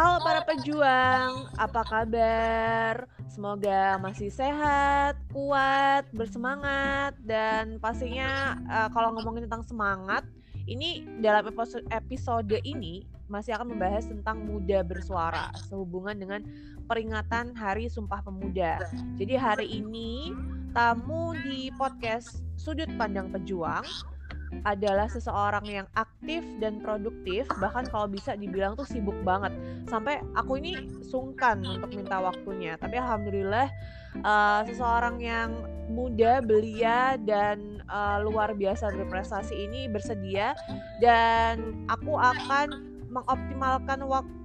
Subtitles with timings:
[0.00, 3.04] Halo para pejuang, apa kabar?
[3.28, 10.24] Semoga masih sehat, kuat, bersemangat, dan pastinya uh, kalau ngomongin tentang semangat,
[10.64, 16.48] ini dalam episode, episode ini masih akan membahas tentang muda bersuara sehubungan dengan
[16.88, 18.80] peringatan Hari Sumpah Pemuda.
[19.20, 20.32] Jadi hari ini
[20.72, 23.84] tamu di podcast Sudut Pandang Pejuang
[24.66, 29.54] adalah seseorang yang aktif dan produktif bahkan kalau bisa dibilang tuh sibuk banget.
[29.88, 32.76] Sampai aku ini sungkan untuk minta waktunya.
[32.76, 33.68] Tapi alhamdulillah
[34.22, 35.50] uh, seseorang yang
[35.90, 40.54] muda belia dan uh, luar biasa berprestasi ini bersedia
[41.02, 44.39] dan aku akan mengoptimalkan waktu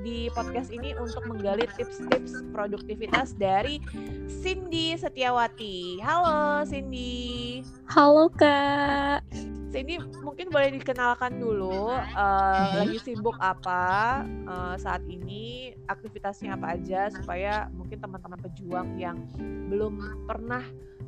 [0.00, 3.82] di podcast ini untuk menggali tips-tips produktivitas dari
[4.30, 5.98] Cindy Setiawati.
[5.98, 7.60] Halo Cindy.
[7.90, 9.26] Halo Kak.
[9.74, 17.12] Cindy mungkin boleh dikenalkan dulu uh, lagi sibuk apa uh, saat ini, aktivitasnya apa aja
[17.12, 19.20] supaya mungkin teman-teman pejuang yang
[19.68, 20.62] belum pernah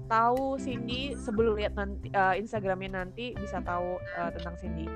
[0.09, 4.89] tahu Cindy sebelum lihat nanti uh, Instagramnya nanti bisa tahu uh, tentang Cindy.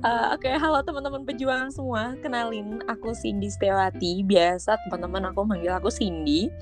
[0.00, 2.16] Uh, Oke, okay, halo teman-teman pejuang semua.
[2.24, 4.26] Kenalin, aku Cindy Stewati.
[4.26, 6.52] Biasa teman-teman aku manggil aku Cindy.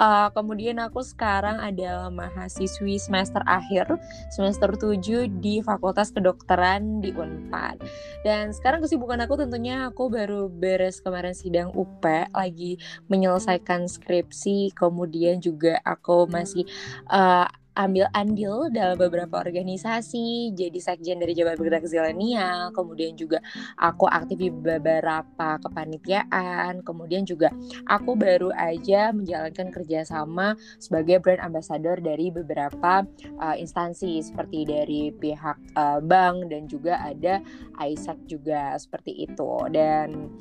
[0.00, 4.00] Uh, kemudian aku sekarang adalah mahasiswi semester akhir,
[4.32, 7.84] semester 7 di Fakultas Kedokteran di Unpad.
[8.24, 15.38] Dan sekarang kesibukan aku tentunya aku baru beres kemarin sidang UP, lagi menyelesaikan skripsi, kemudian
[15.38, 16.64] juga aku masih
[17.12, 17.46] uh,
[17.78, 23.38] ambil andil dalam beberapa organisasi, jadi sekjen dari Jabar Bergerak Zilenial, kemudian juga
[23.78, 27.54] aku aktif di beberapa kepanitiaan, kemudian juga
[27.86, 33.06] aku baru aja menjalankan kerjasama sebagai brand ambassador dari beberapa
[33.38, 37.38] uh, instansi seperti dari pihak uh, bank dan juga ada
[37.80, 39.50] Isaac juga seperti itu.
[39.70, 40.34] Dan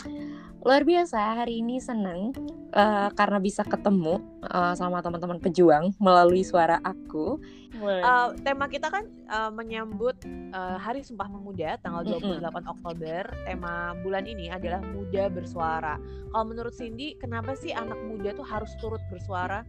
[0.59, 2.35] luar biasa hari ini senang
[2.75, 7.39] uh, karena bisa ketemu uh, sama teman-teman pejuang melalui suara aku.
[7.79, 10.19] Uh, tema kita kan uh, menyambut
[10.51, 12.73] uh, Hari Sumpah Pemuda tanggal 28 mm -hmm.
[12.75, 13.23] Oktober.
[13.47, 15.95] Tema bulan ini adalah Muda Bersuara.
[16.35, 19.63] Kalau menurut Cindy, kenapa sih anak muda tuh harus turut bersuara?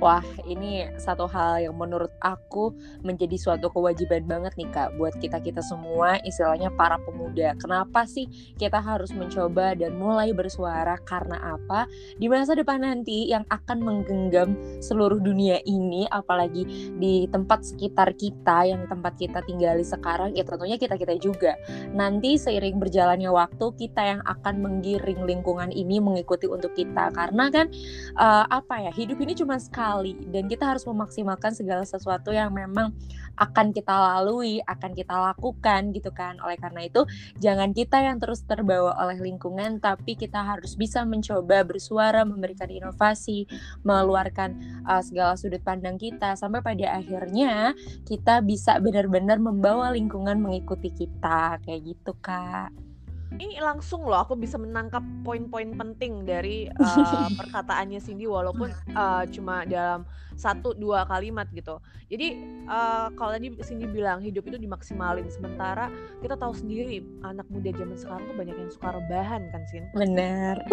[0.00, 2.72] Wah, ini satu hal yang menurut aku
[3.04, 7.52] menjadi suatu kewajiban banget nih Kak buat kita-kita semua, istilahnya para pemuda.
[7.60, 8.24] Kenapa sih
[8.56, 11.84] kita harus mencoba dan mulai bersuara karena apa?
[12.16, 18.64] Di masa depan nanti yang akan menggenggam seluruh dunia ini, apalagi di tempat sekitar kita
[18.72, 21.52] yang tempat kita tinggali sekarang, ya tentunya kita-kita juga.
[21.92, 27.12] Nanti seiring berjalannya waktu, kita yang akan menggiring lingkungan ini mengikuti untuk kita.
[27.12, 27.68] Karena kan
[28.16, 30.14] uh, apa ya, hidup ini cuma sekali.
[30.28, 32.94] Dan kita harus memaksimalkan segala sesuatu yang memang
[33.40, 36.38] akan kita lalui, akan kita lakukan gitu kan.
[36.44, 37.08] Oleh karena itu,
[37.40, 43.48] jangan kita yang terus terbawa oleh lingkungan tapi kita harus bisa mencoba bersuara, memberikan inovasi,
[43.82, 46.36] mengeluarkan uh, segala sudut pandang kita.
[46.36, 47.72] Sampai pada akhirnya
[48.04, 51.58] kita bisa benar-benar membawa lingkungan mengikuti kita.
[51.64, 52.91] Kayak gitu, Kak
[53.38, 59.64] ini langsung loh aku bisa menangkap poin-poin penting dari uh, perkataannya Cindy walaupun uh, cuma
[59.64, 60.04] dalam
[60.36, 61.78] satu dua kalimat gitu.
[62.08, 67.70] Jadi uh, kalau tadi Cindy bilang hidup itu dimaksimalin sementara kita tahu sendiri anak muda
[67.76, 69.84] zaman sekarang tuh banyak yang suka rebahan kan Sin.
[69.94, 70.56] Benar.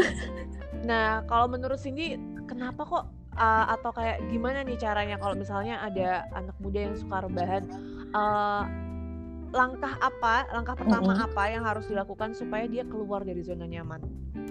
[0.80, 2.16] Nah kalau menurut Cindy
[2.48, 3.06] kenapa kok
[3.36, 7.68] uh, atau kayak gimana nih caranya kalau misalnya ada anak muda yang suka rebahan
[8.16, 8.64] uh,
[9.50, 11.28] langkah apa, langkah pertama mm -hmm.
[11.32, 14.02] apa yang harus dilakukan supaya dia keluar dari zona nyaman?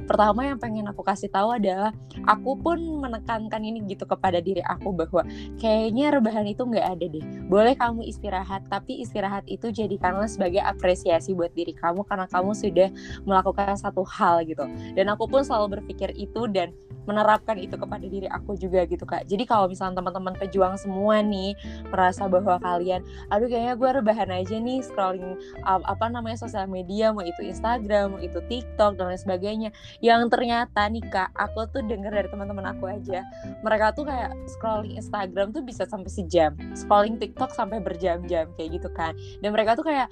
[0.09, 1.93] Pertama yang pengen aku kasih tahu adalah
[2.25, 5.21] aku pun menekankan ini gitu kepada diri aku bahwa
[5.61, 7.25] kayaknya rebahan itu nggak ada deh.
[7.45, 12.89] Boleh kamu istirahat, tapi istirahat itu jadikanlah sebagai apresiasi buat diri kamu karena kamu sudah
[13.29, 14.65] melakukan satu hal gitu.
[14.97, 16.73] Dan aku pun selalu berpikir itu dan
[17.09, 21.57] menerapkan itu kepada diri aku juga gitu kak jadi kalau misalnya teman-teman pejuang semua nih
[21.89, 23.01] merasa bahwa kalian
[23.33, 25.37] aduh kayaknya gue rebahan aja nih scrolling
[25.69, 29.71] um, apa namanya sosial media mau itu Instagram mau itu TikTok dan lain sebagainya
[30.01, 33.23] yang ternyata nih kak aku tuh denger dari teman-teman aku aja
[33.61, 38.89] mereka tuh kayak scrolling Instagram tuh bisa sampai sejam scrolling TikTok sampai berjam-jam kayak gitu
[38.97, 39.13] kan
[39.45, 40.09] dan mereka tuh kayak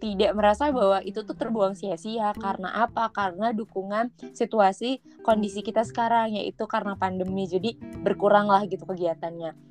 [0.00, 3.12] tidak merasa bahwa itu tuh terbuang sia-sia karena apa?
[3.12, 7.44] Karena dukungan situasi kondisi kita sekarang yaitu karena pandemi.
[7.44, 9.69] Jadi berkurang lah gitu kegiatannya.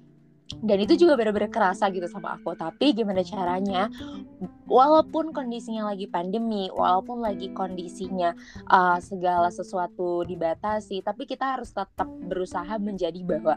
[0.50, 2.58] Dan itu juga benar-benar kerasa gitu sama aku.
[2.58, 3.86] Tapi gimana caranya?
[4.66, 8.34] Walaupun kondisinya lagi pandemi, walaupun lagi kondisinya
[8.66, 13.56] uh, segala sesuatu dibatasi, tapi kita harus tetap berusaha menjadi bahwa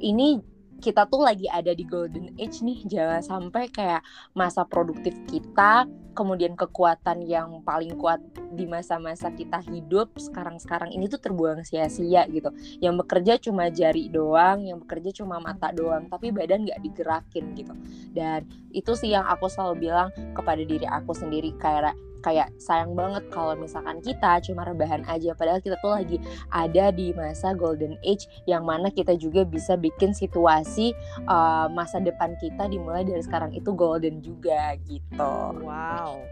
[0.00, 4.04] ini kita tuh lagi ada di golden age nih jangan sampai kayak
[4.36, 8.24] masa produktif kita kemudian kekuatan yang paling kuat
[8.56, 12.48] di masa-masa kita hidup sekarang-sekarang ini tuh terbuang sia-sia gitu.
[12.80, 17.76] Yang bekerja cuma jari doang yang bekerja cuma mata doang tapi badan nggak digerakin gitu.
[18.16, 21.92] Dan itu sih yang aku selalu bilang kepada diri aku sendiri kayak
[22.26, 26.18] kayak sayang banget kalau misalkan kita cuma rebahan aja padahal kita tuh lagi
[26.50, 30.90] ada di masa golden age yang mana kita juga bisa bikin situasi
[31.30, 35.34] uh, masa depan kita dimulai dari sekarang itu golden juga gitu.
[35.62, 36.26] Wow.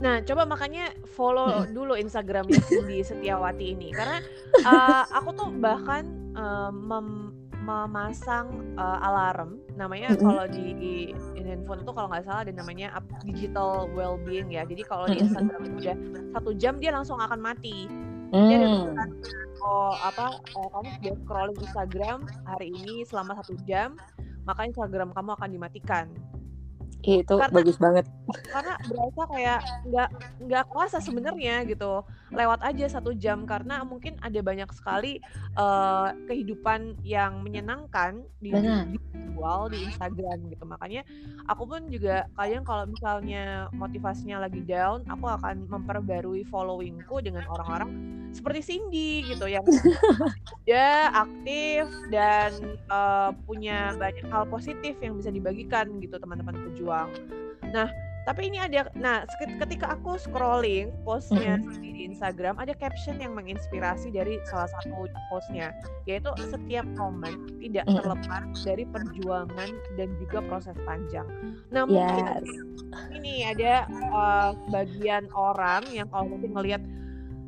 [0.00, 4.24] Nah, coba makanya follow dulu Instagramnya Cindy Setiawati ini karena
[4.64, 7.33] uh, aku tuh bahkan uh, mem
[7.64, 9.58] memasang uh, alarm.
[9.74, 10.26] Namanya mm -hmm.
[10.28, 10.94] kalau di, di
[11.40, 12.88] handphone itu kalau nggak salah ada namanya
[13.24, 14.68] digital well-being ya.
[14.68, 15.96] Jadi kalau di Instagram itu udah
[16.36, 17.88] satu jam dia langsung akan mati.
[18.34, 18.50] Mm.
[18.50, 18.68] dia ada
[19.62, 23.94] oh apa oh, kamu sudah scrolling Instagram hari ini selama satu jam
[24.44, 26.06] maka Instagram kamu akan dimatikan
[27.04, 28.04] itu karena, bagus banget.
[28.48, 30.08] karena berasa kayak nggak
[30.48, 32.00] nggak kuasa sebenarnya gitu.
[32.32, 35.20] Lewat aja satu jam karena mungkin ada banyak sekali
[35.58, 38.50] uh, kehidupan yang menyenangkan di,
[38.90, 40.64] di visual di Instagram gitu.
[40.64, 41.02] Makanya
[41.50, 47.90] aku pun juga kadang kalau misalnya motivasinya lagi down aku akan memperbarui followingku dengan orang-orang
[48.34, 49.62] seperti Cindy gitu yang
[50.66, 52.50] dia aktif dan
[52.90, 57.10] uh, punya banyak hal positif yang bisa dibagikan gitu teman-teman pejuang doang.
[57.74, 57.90] Nah,
[58.24, 61.80] tapi ini ada nah ketika aku scrolling postnya mm -hmm.
[61.82, 65.76] di Instagram ada caption yang menginspirasi dari salah satu postnya
[66.08, 69.70] yaitu setiap momen tidak terlepas dari perjuangan
[70.00, 71.28] dan juga proses panjang.
[71.68, 72.48] Nah mungkin yes.
[73.12, 76.80] ini ada uh, bagian orang yang kalau mungkin ngelihat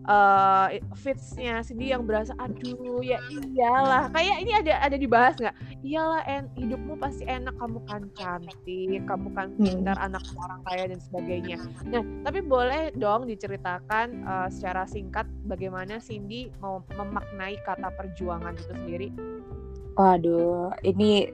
[0.06, 0.66] uh,
[0.96, 6.48] fitsnya sendiri yang berasa aduh ya iyalah kayak ini ada ada dibahas nggak iyalah en
[6.56, 9.62] hidupmu pasti enak kamu kan cantik kamu kan hmm.
[9.62, 10.06] pintar hmm.
[10.10, 16.48] anak orang kaya dan sebagainya nah tapi boleh dong diceritakan uh, secara singkat bagaimana Cindy
[16.62, 19.10] mau memaknai kata perjuangan itu sendiri
[19.96, 21.32] Waduh, ini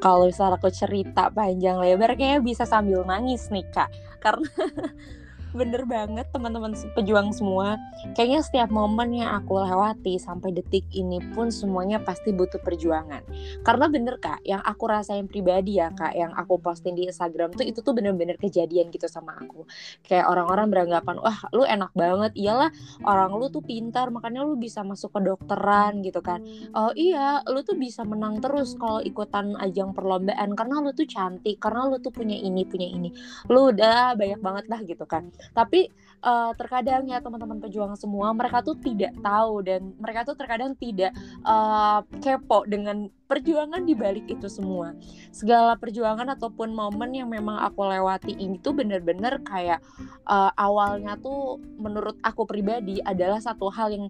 [0.00, 3.92] kalau misalnya aku cerita panjang lebar kayaknya bisa sambil nangis nih kak
[4.24, 4.48] karena
[5.50, 7.74] bener banget teman-teman pejuang semua.
[8.14, 13.26] Kayaknya setiap momen yang aku lewati sampai detik ini pun semuanya pasti butuh perjuangan.
[13.66, 17.66] Karena bener kak yang aku rasain pribadi ya kak yang aku posting di Instagram tuh
[17.66, 19.66] itu tuh bener-bener kejadian gitu sama aku.
[20.06, 22.32] Kayak orang-orang beranggapan wah lu enak banget.
[22.38, 22.70] Iyalah
[23.02, 26.46] orang lu tuh pintar makanya lu bisa masuk ke dokteran gitu kan.
[26.78, 31.58] Oh iya lu tuh bisa menang terus kalau ikutan ajang perlombaan karena lu tuh cantik
[31.58, 33.10] karena lu tuh punya ini punya ini.
[33.50, 35.90] Lu udah banyak banget lah gitu kan tapi
[36.24, 41.12] uh, terkadang ya teman-teman pejuang semua mereka tuh tidak tahu dan mereka tuh terkadang tidak
[41.44, 44.90] uh, kepo dengan perjuangan di balik itu semua.
[45.30, 49.78] Segala perjuangan ataupun momen yang memang aku lewati ini tuh bener-bener kayak
[50.26, 54.06] uh, awalnya tuh menurut aku pribadi adalah satu hal yang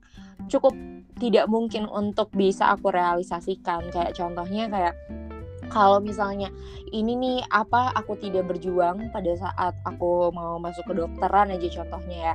[0.49, 0.73] cukup
[1.21, 3.93] tidak mungkin untuk bisa aku realisasikan.
[3.93, 4.95] Kayak contohnya kayak
[5.71, 6.51] kalau misalnya
[6.91, 12.19] ini nih apa aku tidak berjuang pada saat aku mau masuk ke dokteran aja contohnya
[12.19, 12.35] ya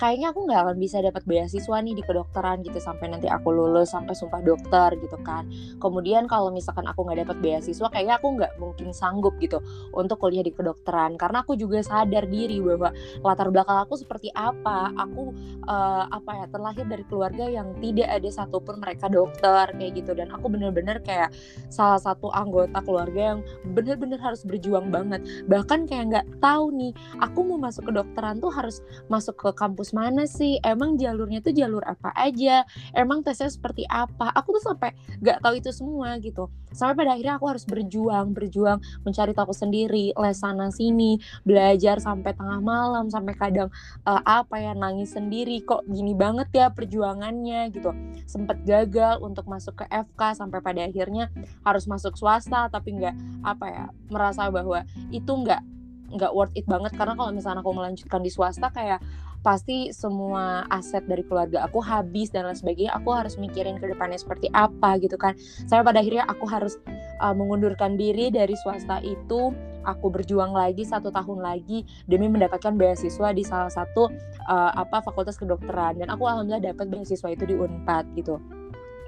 [0.00, 3.92] kayaknya aku nggak akan bisa dapat beasiswa nih di kedokteran gitu sampai nanti aku lulus
[3.92, 5.44] sampai sumpah dokter gitu kan.
[5.76, 9.60] Kemudian kalau misalkan aku nggak dapat beasiswa kayaknya aku nggak mungkin sanggup gitu
[9.92, 11.20] untuk kuliah di kedokteran.
[11.20, 14.88] Karena aku juga sadar diri bahwa latar belakang aku seperti apa.
[14.96, 15.36] Aku
[15.68, 20.16] uh, apa ya terlahir dari keluarga yang tidak ada satupun mereka dokter kayak gitu.
[20.16, 21.28] Dan aku bener-bener kayak
[21.68, 23.40] salah satu anggota keluarga yang
[23.76, 25.20] bener-bener harus berjuang banget.
[25.44, 28.80] Bahkan kayak nggak tahu nih aku mau masuk kedokteran tuh harus
[29.12, 30.58] masuk ke kampus mana sih?
[30.62, 32.64] Emang jalurnya tuh jalur apa aja?
[32.96, 34.30] Emang tesnya seperti apa?
[34.34, 36.48] Aku tuh sampai nggak tahu itu semua gitu.
[36.70, 42.30] Sampai pada akhirnya aku harus berjuang berjuang mencari tahu sendiri les sana sini belajar sampai
[42.30, 43.68] tengah malam sampai kadang
[44.06, 47.90] uh, apa ya nangis sendiri kok gini banget ya perjuangannya gitu.
[48.24, 51.28] Sempet gagal untuk masuk ke FK sampai pada akhirnya
[51.66, 55.62] harus masuk swasta tapi nggak apa ya merasa bahwa itu nggak
[56.10, 56.92] nggak worth it banget.
[56.94, 58.98] Karena kalau misalnya aku melanjutkan di swasta kayak
[59.40, 64.20] pasti semua aset dari keluarga aku habis dan lain sebagainya aku harus mikirin ke depannya
[64.20, 65.32] seperti apa gitu kan.
[65.64, 66.76] Sampai pada akhirnya aku harus
[67.24, 69.52] uh, mengundurkan diri dari swasta itu
[69.88, 74.12] aku berjuang lagi satu tahun lagi demi mendapatkan beasiswa di salah satu
[74.48, 76.04] uh, apa fakultas kedokteran.
[76.04, 78.36] Dan aku alhamdulillah dapat beasiswa itu di Unpad gitu.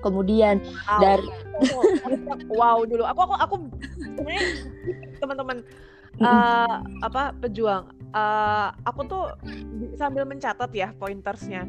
[0.00, 0.98] Kemudian wow.
[0.98, 1.28] dari
[2.50, 3.04] wow dulu.
[3.04, 3.54] Aku aku aku
[4.16, 4.44] sebenarnya
[5.20, 5.56] teman-teman
[6.24, 9.24] uh, apa pejuang uh, aku tuh
[9.96, 11.66] sambil mencatat ya pointersnya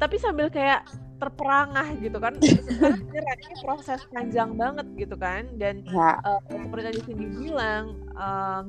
[0.00, 0.84] tapi sambil kayak
[1.20, 2.32] terperangah gitu kan
[3.12, 6.16] karena ini proses panjang banget gitu kan dan ya.
[6.24, 8.00] uh, seperti tadi Cindy bilang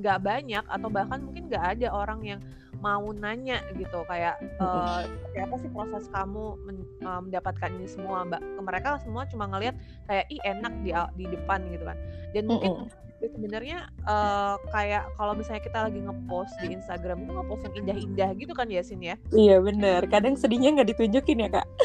[0.03, 2.39] nggak uh, banyak atau bahkan mungkin nggak ada orang yang
[2.81, 5.05] mau nanya gitu kayak uh,
[5.37, 8.41] apa sih proses kamu men, uh, mendapatkan ini semua mbak.
[8.41, 9.77] Mereka semua cuma ngelihat
[10.09, 11.97] kayak ih enak di di depan gitu kan.
[12.33, 12.89] Dan mungkin
[13.21, 18.53] sebenarnya uh, kayak kalau misalnya kita lagi ngepost di Instagram itu ngepost yang indah-indah gitu
[18.57, 19.15] kan ya Sin ya?
[19.29, 20.09] Iya bener.
[20.09, 21.67] Kadang sedihnya nggak ditunjukin ya kak?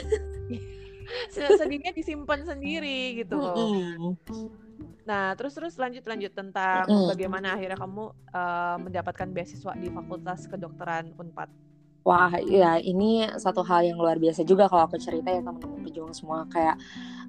[1.30, 3.54] Sedihnya disimpan sendiri gitu loh
[5.06, 7.06] Nah, terus terus lanjut lanjut tentang mm.
[7.14, 11.48] bagaimana akhirnya kamu uh, mendapatkan beasiswa di Fakultas Kedokteran Unpad.
[12.06, 16.14] Wah, ya ini satu hal yang luar biasa juga kalau aku cerita ya teman-teman pejuang
[16.14, 16.78] semua kayak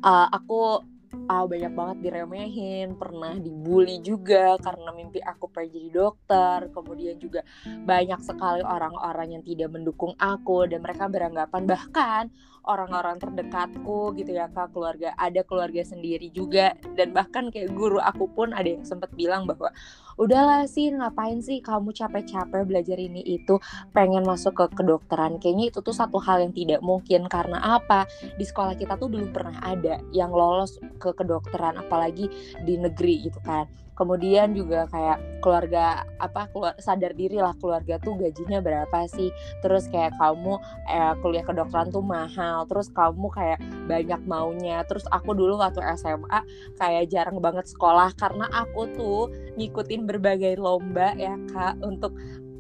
[0.05, 0.86] uh, aku
[1.25, 6.57] uh, banyak banget diremehin, pernah dibully juga karena mimpi aku pengen jadi dokter.
[6.74, 12.24] Kemudian juga banyak sekali orang-orang yang tidak mendukung aku dan mereka beranggapan bahkan
[12.67, 16.75] orang-orang terdekatku gitu ya kak keluarga ada keluarga sendiri juga.
[16.93, 19.71] Dan bahkan kayak guru aku pun ada yang sempat bilang bahwa
[20.19, 23.57] udahlah sih ngapain sih kamu capek-capek belajar ini itu?
[23.95, 25.39] Pengen masuk ke kedokteran.
[25.39, 27.25] Kayaknya itu tuh satu hal yang tidak mungkin.
[27.31, 28.03] Karena apa?
[28.36, 32.27] Di sekolah kita tuh belum pernah ada yang lolos ke kedokteran apalagi
[32.67, 38.16] di negeri gitu kan kemudian juga kayak keluarga apa keluar sadar diri lah keluarga tuh
[38.16, 39.34] gajinya berapa sih?
[39.66, 44.86] Terus kayak kamu eh, kuliah kedokteran tuh mahal terus kamu kayak banyak maunya.
[44.86, 46.39] Terus aku dulu waktu SMA
[46.77, 49.22] kayak jarang banget sekolah karena aku tuh
[49.58, 52.13] ngikutin berbagai lomba ya kak untuk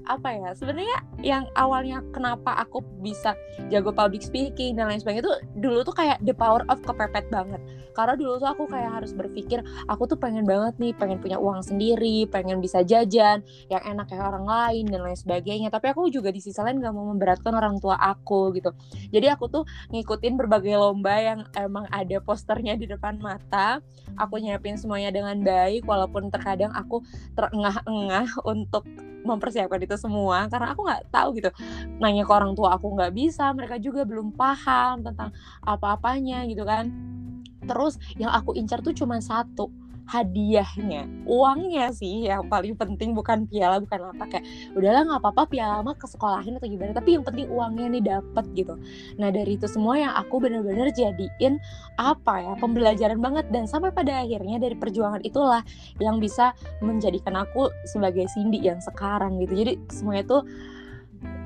[0.07, 3.35] apa ya sebenarnya yang awalnya kenapa aku bisa
[3.67, 7.59] jago public speaking dan lain sebagainya itu dulu tuh kayak the power of kepepet banget.
[7.91, 11.65] Karena dulu tuh aku kayak harus berpikir aku tuh pengen banget nih pengen punya uang
[11.65, 15.67] sendiri pengen bisa jajan yang enak kayak orang lain dan lain sebagainya.
[15.73, 18.71] Tapi aku juga di sisi lain gak mau memberatkan orang tua aku gitu.
[19.09, 23.81] Jadi aku tuh ngikutin berbagai lomba yang emang ada posternya di depan mata.
[24.15, 27.01] Aku nyiapin semuanya dengan baik walaupun terkadang aku
[27.33, 28.85] terengah-engah untuk
[29.25, 31.49] mempersiapkan itu semua karena aku nggak tahu gitu.
[32.01, 35.33] Nanya ke orang tua aku nggak bisa mereka juga belum paham tentang
[35.63, 36.91] apa-apanya gitu kan.
[37.67, 39.69] Terus yang aku incar tuh cuma satu
[40.07, 45.83] hadiahnya uangnya sih yang paling penting bukan piala bukan apa kayak udahlah nggak apa-apa piala
[45.83, 48.73] mah ke sekolahin atau gimana tapi yang penting uangnya nih dapet gitu.
[49.19, 51.59] Nah dari itu semua yang aku bener-bener jadiin
[51.99, 55.61] apa ya pembelajaran banget dan sampai pada akhirnya dari perjuangan itulah
[55.99, 59.53] yang bisa menjadikan aku sebagai Cindy yang sekarang gitu.
[59.59, 60.41] Jadi semuanya tuh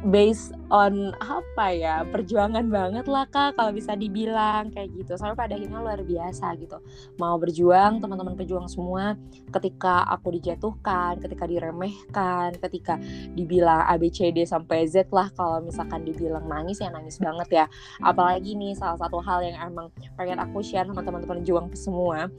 [0.09, 5.13] based on apa ya perjuangan banget lah kak kalau bisa dibilang kayak gitu.
[5.19, 6.81] Sampai pada akhirnya luar biasa gitu.
[7.21, 9.13] Mau berjuang teman-teman pejuang semua
[9.51, 12.97] ketika aku dijatuhkan ketika diremehkan ketika
[13.35, 17.65] dibilang ABCD sampai Z lah kalau misalkan dibilang nangis ya nangis banget ya.
[18.01, 22.31] Apalagi nih salah satu hal yang emang pengen aku share sama teman-teman pejuang semua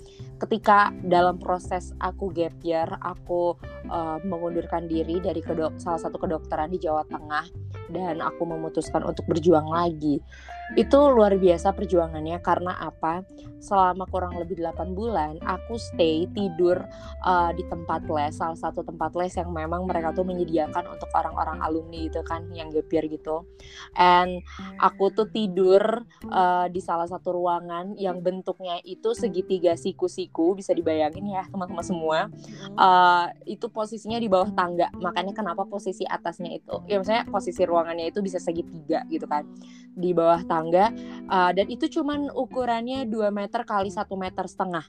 [0.43, 3.55] ketika dalam proses aku gap year aku
[3.87, 5.39] uh, mengundurkan diri dari
[5.79, 7.52] salah satu kedokteran di Jawa Tengah
[7.93, 10.19] dan aku memutuskan untuk berjuang lagi
[10.73, 13.21] itu luar biasa perjuangannya karena apa?
[13.63, 16.81] Selama kurang lebih 8 bulan aku stay tidur
[17.23, 21.61] uh, di tempat les salah satu tempat les yang memang mereka tuh menyediakan untuk orang-orang
[21.61, 23.45] alumni itu kan yang gapir gitu.
[23.95, 24.41] And
[24.81, 31.37] aku tuh tidur uh, di salah satu ruangan yang bentuknya itu segitiga siku-siku bisa dibayangin
[31.37, 32.19] ya teman-teman semua.
[32.75, 38.11] Uh, itu posisinya di bawah tangga makanya kenapa posisi atasnya itu ya maksudnya posisi ruangannya
[38.11, 39.45] itu bisa segitiga gitu kan
[39.93, 44.87] di bawah tangga uh, dan itu cuman ukurannya 2 meter kali satu meter setengah.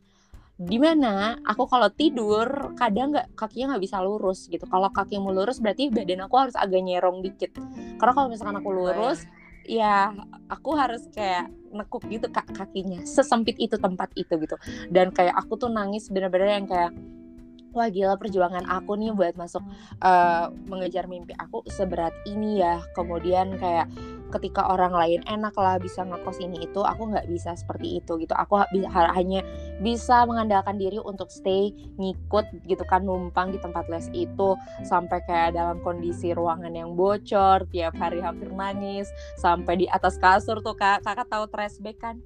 [0.54, 4.70] Di mana aku kalau tidur kadang nggak kakinya nggak bisa lurus gitu.
[4.70, 7.58] Kalau kaki mau lurus berarti badan aku harus agak nyerong dikit.
[7.98, 9.26] Karena kalau misalkan aku lurus
[9.66, 10.14] ya
[10.52, 13.02] aku harus kayak nekuk gitu kak kakinya.
[13.02, 14.56] Sesempit itu tempat itu gitu.
[14.94, 16.94] Dan kayak aku tuh nangis bener-bener yang kayak
[17.74, 19.66] wah gila perjuangan aku nih buat masuk
[20.06, 22.78] uh, mengejar mimpi aku seberat ini ya.
[22.94, 23.90] Kemudian kayak
[24.34, 28.34] ketika orang lain enak lah bisa ngekos ini itu aku nggak bisa seperti itu gitu.
[28.34, 29.46] Aku bisa hanya
[29.80, 31.70] bisa mengandalkan diri untuk stay
[32.02, 37.70] ngikut gitu kan numpang di tempat les itu sampai kayak dalam kondisi ruangan yang bocor
[37.70, 41.06] tiap hari hampir nangis sampai di atas kasur tuh kak.
[41.06, 42.18] Kakak tahu trash bag kan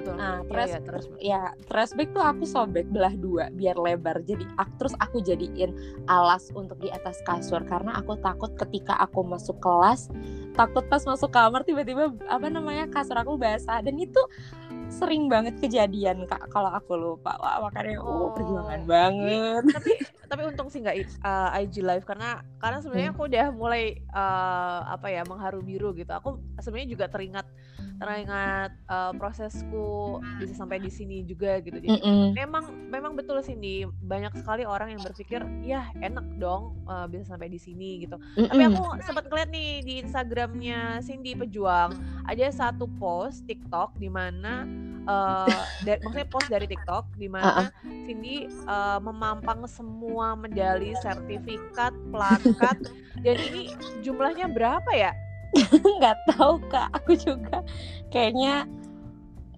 [0.00, 0.14] betul.
[0.16, 4.24] Nah, terus ya, terus ya trash bag tuh aku sobek belah dua biar lebar.
[4.24, 5.76] Jadi aku, terus aku jadiin
[6.08, 10.08] alas untuk di atas kasur karena aku takut ketika aku masuk kelas
[10.56, 14.18] takut pas masuk kamar tiba-tiba apa namanya kasur aku basah dan itu
[14.90, 19.92] sering banget kejadian kak kalau aku lupa wah makanya oh, Oh, perjuangan ini banget tapi
[20.30, 23.18] tapi untung sih nggak uh, IG live karena karena sebenarnya Hmm.
[23.18, 26.12] aku udah mulai uh, apa ya mengharu biru gitu.
[26.14, 27.46] Aku sebenarnya juga teringat
[28.00, 31.76] teringat uh, prosesku bisa sampai di sini juga gitu.
[31.76, 32.32] Jadi Mm-mm.
[32.32, 37.36] memang memang betul sih nih banyak sekali orang yang berpikir ya enak dong uh, bisa
[37.36, 38.16] sampai di sini gitu.
[38.16, 38.72] Tapi Mm-mm.
[38.72, 41.92] aku sempat ngeliat nih di Instagramnya Cindy Pejuang
[42.24, 44.64] ada satu post TikTok di mana
[45.04, 47.46] uh, maksudnya post dari TikTok di Ah, ah.
[47.46, 47.64] mana
[48.08, 52.80] Cindy uh, memampang semua medali, sertifikat, plakat
[53.22, 53.70] dan ini
[54.02, 55.12] jumlahnya berapa ya?
[55.98, 56.88] nggak tahu kak.
[57.02, 57.62] Aku juga
[58.12, 58.66] kayaknya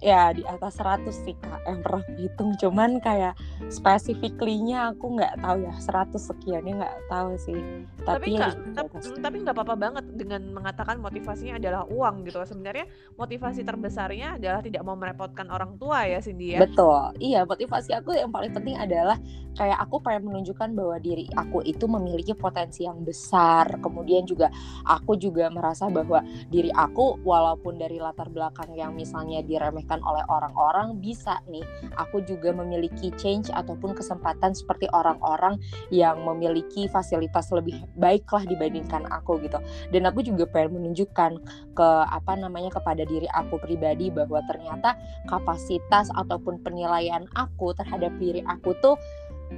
[0.03, 3.39] ya di atas 100 sih kak yang pernah hitung cuman kayak
[3.71, 7.61] specifically-nya aku nggak tahu ya 100 sekiannya nggak tahu sih
[8.03, 12.43] tapi, Tapi ya nggak tapi nggak apa-apa banget dengan mengatakan motivasinya adalah uang gitu.
[12.43, 16.61] Sebenarnya motivasi terbesarnya adalah tidak mau merepotkan orang tua ya Cindy ya.
[16.67, 19.19] Betul, iya motivasi aku yang paling penting adalah
[19.53, 23.79] kayak aku pengen menunjukkan bahwa diri aku itu memiliki potensi yang besar.
[23.79, 24.49] Kemudian juga
[24.83, 30.97] aku juga merasa bahwa diri aku walaupun dari latar belakang yang misalnya diremehkan oleh orang-orang
[31.03, 31.65] bisa nih.
[32.01, 35.61] Aku juga memiliki change ataupun kesempatan seperti orang-orang
[35.93, 39.61] yang memiliki fasilitas lebih baik lah dibandingkan aku gitu.
[39.93, 41.33] Dan aku juga pengen menunjukkan
[41.77, 44.97] ke apa namanya kepada diri aku pribadi bahwa ternyata
[45.29, 48.97] kapasitas ataupun penilaian aku terhadap diri aku tuh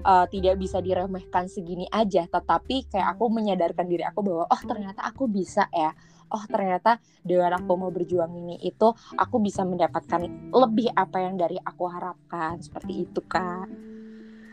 [0.02, 2.26] uh, tidak bisa diremehkan segini aja.
[2.26, 5.94] Tetapi kayak aku menyadarkan diri aku bahwa oh ternyata aku bisa ya
[6.34, 11.56] oh ternyata dengan aku mau berjuang ini itu aku bisa mendapatkan lebih apa yang dari
[11.62, 12.58] aku harapkan.
[12.58, 13.93] Seperti itu kak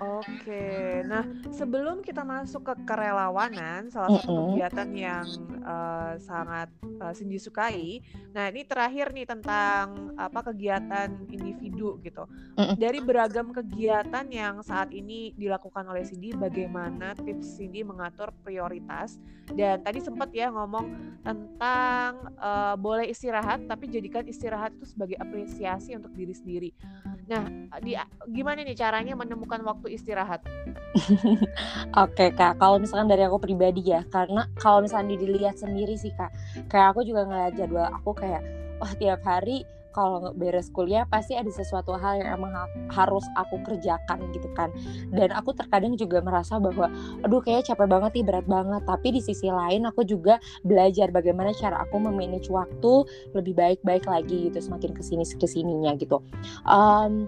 [0.01, 1.21] Oke, nah
[1.53, 5.25] sebelum kita masuk ke kerelawanan, salah satu kegiatan yang
[5.61, 8.01] eh, sangat eh, Cindy sukai.
[8.33, 12.25] Nah ini terakhir nih tentang apa kegiatan individu gitu.
[12.81, 19.21] Dari beragam kegiatan yang saat ini dilakukan oleh Cindy, bagaimana tips Cindy mengatur prioritas?
[19.53, 25.93] Dan tadi sempat ya ngomong tentang eh, boleh istirahat, tapi jadikan istirahat itu sebagai apresiasi
[25.93, 26.71] untuk diri sendiri.
[27.31, 27.47] Nah,
[27.79, 27.95] di
[28.27, 30.41] gimana nih caranya menemukan waktu istirahat?
[32.03, 36.31] Oke kak, kalau misalkan dari aku pribadi ya, karena kalau misalnya dilihat sendiri sih kak,
[36.71, 38.43] kayak aku juga ngeliat jadwal aku kayak,
[38.79, 43.59] wah tiap hari kalau beres kuliah pasti ada sesuatu hal yang emang ha- harus aku
[43.67, 44.71] kerjakan gitu kan.
[45.11, 46.87] Dan aku terkadang juga merasa bahwa,
[47.21, 48.81] aduh kayaknya capek banget nih, berat banget.
[48.87, 53.03] Tapi di sisi lain aku juga belajar bagaimana cara aku memanage waktu
[53.35, 56.23] lebih baik-baik lagi gitu, semakin ke sini ke sininya gitu.
[56.65, 57.27] Em,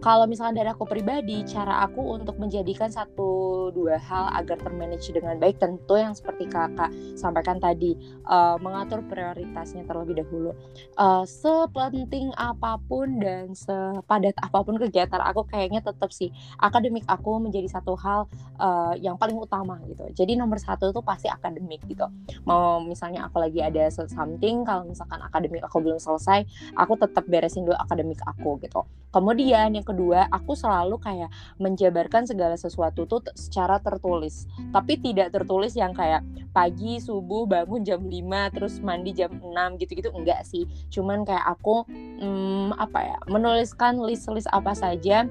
[0.00, 5.40] kalau misalnya dari aku pribadi, cara aku untuk menjadikan satu dua hal agar termanage dengan
[5.40, 10.52] baik tentu yang seperti kakak sampaikan tadi eh, mengatur prioritasnya terlebih dahulu.
[10.96, 16.30] Eh, sepenting apa pun dan sepadat apa pun kegiatan aku kayaknya tetap sih
[16.60, 18.28] akademik aku menjadi satu hal
[18.60, 20.06] eh, yang paling utama gitu.
[20.12, 22.06] Jadi nomor satu tuh pasti akademik gitu.
[22.44, 26.44] Mau misalnya aku lagi ada something, kalau misalkan akademik aku belum selesai,
[26.76, 28.84] aku tetap beresin dulu akademik aku gitu.
[29.14, 31.30] Kemudian yang kedua, aku selalu kayak
[31.62, 34.50] menjabarkan segala sesuatu tuh secara tertulis.
[34.74, 40.10] Tapi tidak tertulis yang kayak pagi, subuh, bangun jam 5, terus mandi jam 6 gitu-gitu
[40.10, 40.66] enggak sih.
[40.90, 41.86] Cuman kayak aku
[42.18, 45.30] hmm, apa ya, menuliskan list-list apa saja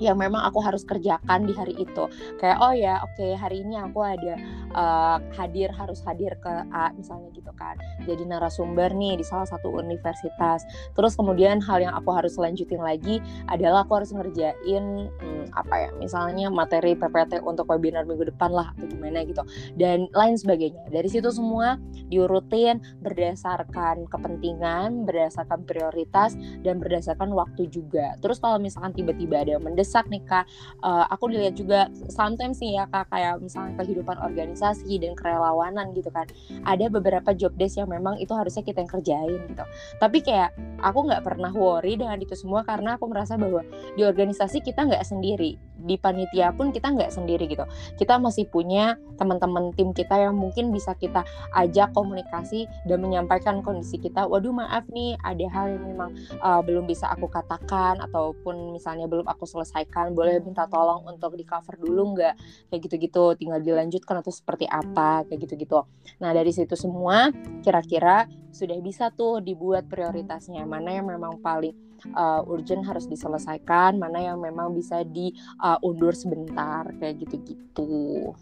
[0.00, 2.04] yang memang aku harus kerjakan di hari itu.
[2.40, 4.34] Kayak oh ya, oke hari ini aku ada
[4.74, 7.76] eh, hadir harus hadir ke A misalnya gitu kan.
[8.08, 10.64] Jadi narasumber nih di salah satu universitas.
[10.96, 15.90] Terus kemudian hal yang aku harus lanjutin lagi adalah aku harus ngerjain hmm, apa ya
[15.98, 19.42] misalnya materi PPT untuk webinar minggu depan lah atau gimana gitu
[19.74, 28.14] dan lain sebagainya dari situ semua diurutin berdasarkan kepentingan berdasarkan prioritas dan berdasarkan waktu juga
[28.22, 30.44] terus kalau misalkan tiba-tiba ada yang mendesak nih kak.
[30.80, 36.08] Eh, aku dilihat juga sometimes nih ya kak kayak misalnya kehidupan organisasi dan kerelawanan gitu
[36.12, 36.26] kan
[36.64, 39.64] ada beberapa job desk yang memang itu harusnya kita yang kerjain gitu.
[39.98, 43.64] Tapi kayak aku nggak pernah worry dengan itu semua karena aku merasa bahwa
[43.96, 47.64] di organisasi kita nggak sendiri di panitia pun kita nggak sendiri gitu.
[47.96, 51.24] Kita masih punya teman-teman tim kita yang mungkin bisa kita
[51.56, 54.24] ajak komunikasi dan menyampaikan kondisi kita.
[54.24, 59.28] Waduh maaf nih ada hal yang memang uh, belum bisa aku katakan ataupun misalnya belum
[59.28, 62.34] aku selesaikan boleh minta tolong untuk di cover dulu nggak?
[62.72, 65.24] Kayak gitu-gitu tinggal dilanjutkan atau seperti apa?
[65.28, 65.84] Kayak gitu-gitu.
[66.20, 72.42] Nah dari situ semua kira-kira sudah bisa tuh dibuat prioritasnya mana yang memang paling uh,
[72.46, 78.34] urgent harus diselesaikan mana yang memang bisa diundur sebentar kayak gitu-gitu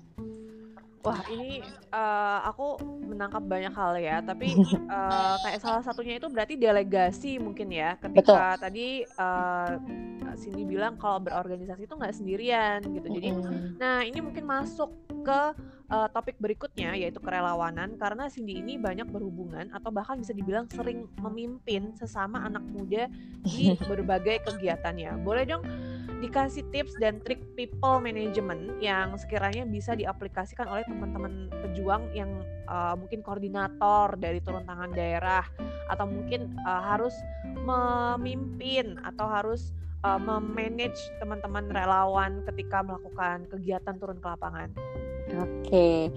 [1.08, 1.62] Wah, ini
[1.94, 4.52] uh, aku menangkap banyak hal ya, tapi
[4.90, 7.94] uh, kayak salah satunya itu berarti delegasi mungkin ya.
[7.96, 8.60] Ketika Betul.
[8.60, 9.78] tadi uh,
[10.36, 13.08] Cindy bilang kalau berorganisasi itu nggak sendirian gitu.
[13.08, 13.80] Jadi, mm-hmm.
[13.80, 14.90] nah ini mungkin masuk
[15.24, 15.40] ke
[15.88, 21.08] uh, topik berikutnya yaitu kerelawanan karena Cindy ini banyak berhubungan atau bahkan bisa dibilang sering
[21.20, 23.08] memimpin sesama anak muda
[23.42, 25.20] di berbagai kegiatannya.
[25.24, 25.62] Boleh dong
[26.18, 32.98] dikasih tips dan trik people management yang sekiranya bisa diaplikasikan oleh teman-teman pejuang yang uh,
[32.98, 35.46] mungkin koordinator dari turun tangan daerah
[35.86, 37.14] atau mungkin uh, harus
[37.62, 39.70] memimpin atau harus
[40.02, 44.68] uh, memanage teman-teman relawan ketika melakukan kegiatan turun ke lapangan.
[45.28, 46.08] Oke,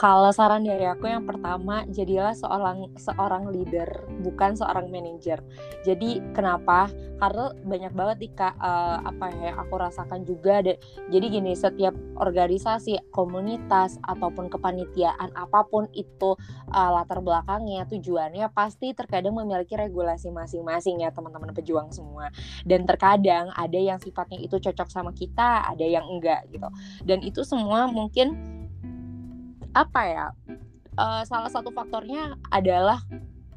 [0.00, 5.44] kalau saran dari aku yang pertama jadilah seorang seorang leader, bukan seorang manajer.
[5.84, 6.88] Jadi kenapa?
[7.20, 10.64] Karena banyak banget nih kak uh, apa ya aku rasakan juga.
[11.12, 16.32] Jadi gini, setiap organisasi, komunitas ataupun kepanitiaan apa pun itu
[16.72, 22.32] uh, latar belakangnya, tujuannya pasti terkadang memiliki regulasi masing-masing ya teman-teman pejuang semua.
[22.64, 26.72] Dan terkadang ada yang sifatnya itu cocok sama kita, ada yang enggak gitu.
[27.04, 28.59] Dan itu semua mungkin
[29.74, 30.26] apa ya
[30.98, 33.00] uh, salah satu faktornya adalah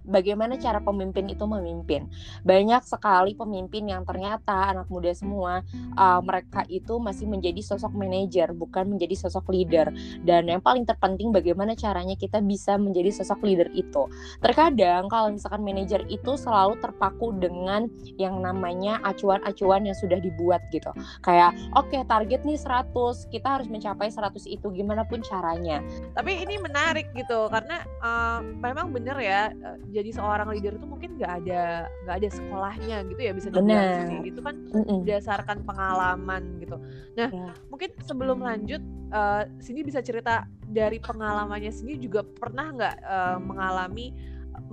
[0.03, 2.07] bagaimana cara pemimpin itu memimpin.
[2.43, 5.63] Banyak sekali pemimpin yang ternyata anak muda semua
[5.95, 9.89] uh, mereka itu masih menjadi sosok manajer bukan menjadi sosok leader.
[10.21, 14.07] Dan yang paling terpenting bagaimana caranya kita bisa menjadi sosok leader itu.
[14.43, 17.87] Terkadang kalau misalkan manajer itu selalu terpaku dengan
[18.19, 20.91] yang namanya acuan-acuan yang sudah dibuat gitu.
[21.23, 22.91] Kayak oke okay, target nih 100,
[23.31, 25.79] kita harus mencapai 100 itu gimana pun caranya.
[26.13, 29.51] Tapi ini menarik gitu karena uh, memang benar ya
[29.93, 34.19] jadi seorang leader itu mungkin nggak ada nggak ada sekolahnya gitu ya bisa dibilang sih
[34.25, 34.97] itu kan Mm-mm.
[35.05, 36.77] berdasarkan pengalaman gitu
[37.13, 37.53] nah yeah.
[37.69, 38.81] mungkin sebelum lanjut
[39.13, 44.11] uh, sini bisa cerita dari pengalamannya sini juga pernah nggak uh, mengalami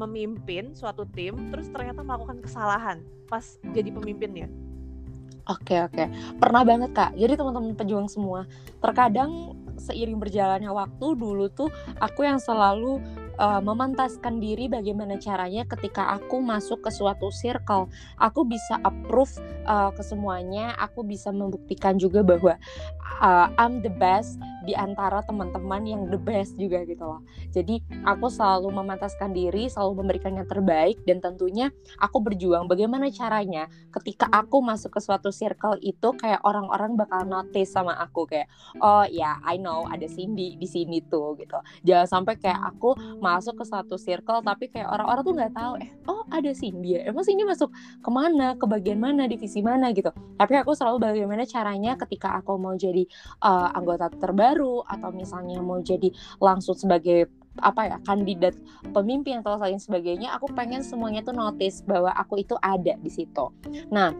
[0.00, 4.48] memimpin suatu tim terus ternyata melakukan kesalahan pas jadi pemimpinnya
[5.48, 6.04] Oke oke,
[6.38, 7.16] pernah banget kak.
[7.18, 8.46] Jadi teman-teman pejuang semua,
[8.78, 13.00] terkadang seiring berjalannya waktu dulu tuh aku yang selalu
[13.40, 17.88] uh, memantaskan diri bagaimana caranya ketika aku masuk ke suatu circle
[18.20, 19.32] aku bisa approve
[19.64, 22.60] uh, ke semuanya aku bisa membuktikan juga bahwa
[23.24, 24.36] uh, I'm the best
[24.70, 27.26] di antara teman-teman yang the best juga gitu loh.
[27.50, 33.66] Jadi aku selalu memantaskan diri, selalu memberikan yang terbaik dan tentunya aku berjuang bagaimana caranya
[33.98, 38.46] ketika aku masuk ke suatu circle itu kayak orang-orang bakal notice sama aku kayak
[38.78, 41.58] oh ya yeah, I know ada Cindy di sini tuh gitu.
[41.82, 45.90] Jangan sampai kayak aku masuk ke satu circle tapi kayak orang-orang tuh nggak tahu eh
[46.06, 47.10] oh ada Cindy ya.
[47.10, 50.14] Emang Cindy masuk ke mana, ke bagian mana, divisi mana gitu.
[50.38, 53.02] Tapi aku selalu bagaimana caranya ketika aku mau jadi
[53.42, 57.32] uh, anggota terbaik baru atau misalnya mau jadi langsung sebagai
[57.64, 58.54] apa ya kandidat
[58.92, 63.48] pemimpin atau lain sebagainya aku pengen semuanya tuh notice bahwa aku itu ada di situ.
[63.88, 64.12] Nah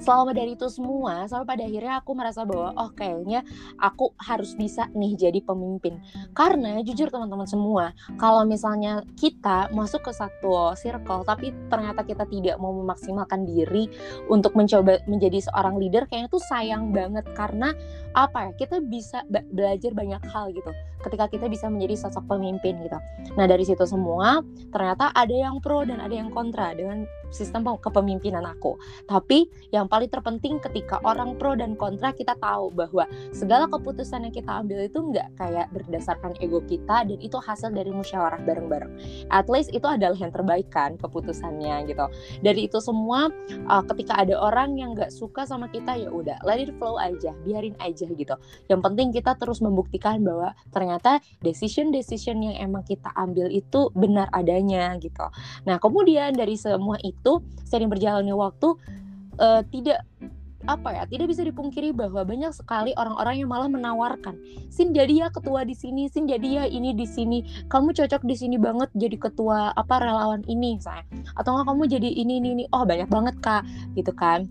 [0.00, 3.44] selama dari itu semua sampai pada akhirnya aku merasa bahwa oh kayaknya
[3.78, 6.00] aku harus bisa nih jadi pemimpin.
[6.32, 12.56] Karena jujur teman-teman semua kalau misalnya kita masuk ke satu circle tapi ternyata kita tidak
[12.60, 13.88] mau memaksimalkan diri
[14.28, 17.24] untuk mencoba menjadi seorang leader kayaknya tuh sayang banget.
[17.34, 17.72] Karena
[18.14, 20.70] apa ya kita bisa belajar banyak hal gitu
[21.02, 22.98] ketika kita bisa menjadi sosok pemimpin gitu.
[23.36, 24.40] Nah dari situ semua
[24.72, 28.78] ternyata ada yang pro dan ada yang kontra dengan sistem kepemimpinan aku
[29.10, 34.34] tapi yang paling terpenting ketika orang pro dan kontra kita tahu bahwa segala keputusan yang
[34.34, 38.92] kita ambil itu nggak kayak berdasarkan ego kita dan itu hasil dari musyawarah bareng-bareng
[39.34, 42.06] at least itu adalah yang terbaik kan keputusannya gitu
[42.40, 43.28] dari itu semua
[43.66, 47.32] uh, ketika ada orang yang nggak suka sama kita ya udah let it flow aja
[47.42, 48.34] biarin aja gitu.
[48.68, 54.94] Yang penting kita terus membuktikan bahwa ternyata decision-decision yang emang kita ambil itu benar adanya
[55.00, 55.26] gitu.
[55.64, 57.23] Nah kemudian dari semua itu
[57.64, 58.76] sering berjalannya waktu
[59.40, 60.04] uh, tidak
[60.64, 64.32] apa ya tidak bisa dipungkiri bahwa banyak sekali orang-orang yang malah menawarkan
[64.72, 68.32] sin jadi ya ketua di sini sin jadi ya ini di sini kamu cocok di
[68.32, 71.04] sini banget jadi ketua apa relawan ini saya
[71.36, 72.64] atau enggak kamu jadi ini ini ini.
[72.72, 74.48] Oh banyak banget kak gitu kan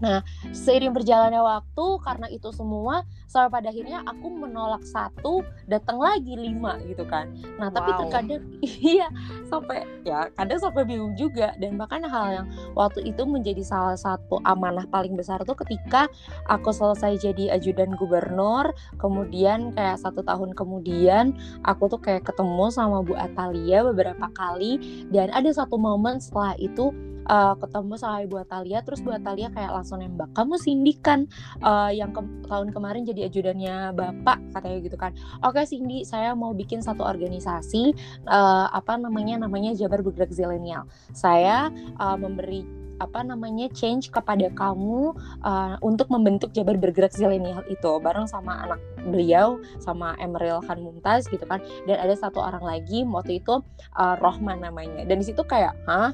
[0.00, 6.34] Nah, seiring berjalannya waktu karena itu semua sampai pada akhirnya aku menolak satu, datang lagi
[6.34, 7.30] lima gitu kan.
[7.60, 7.76] Nah, wow.
[7.76, 9.08] tapi terkadang iya
[9.46, 14.40] sampai ya kadang sampai bingung juga dan bahkan hal yang waktu itu menjadi salah satu
[14.48, 16.08] amanah paling besar tuh ketika
[16.48, 21.36] aku selesai jadi ajudan gubernur, kemudian kayak satu tahun kemudian
[21.68, 26.90] aku tuh kayak ketemu sama Bu Atalia beberapa kali dan ada satu momen setelah itu
[27.30, 31.30] uh, ketemu sama ibu Atalia terus bu Atalia kayak langsung nembak kamu Cindy kan
[31.62, 35.14] uh, yang ke tahun kemarin jadi ajudannya bapak katanya gitu kan.
[35.46, 37.94] Oke Cindy saya mau bikin satu organisasi
[38.26, 41.70] uh, apa namanya namanya Jabar Bergerak Zilenial saya
[42.02, 48.28] uh, memberi apa namanya change kepada kamu uh, untuk membentuk Jabar Bergerak Zilenial itu bareng
[48.28, 51.64] sama anak beliau sama Emeril Khan Mumtaz gitu kan.
[51.88, 53.64] Dan ada satu orang lagi waktu itu
[53.96, 55.08] uh, Rohman namanya.
[55.08, 56.12] Dan di situ kayak hah